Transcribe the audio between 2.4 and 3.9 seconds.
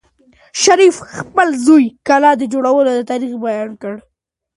جوړولو تاریخ بیان